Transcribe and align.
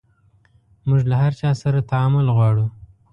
موژ 0.87 1.01
له 1.09 1.15
هر 1.23 1.33
چا 1.39 1.49
سره 1.61 1.87
تعامل 1.91 2.27
غواړو 2.35 2.65